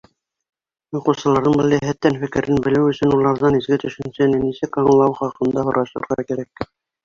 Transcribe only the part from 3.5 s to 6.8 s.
изге төшөнсәне нисек аңлауы хаҡында һорашырға кәрәк.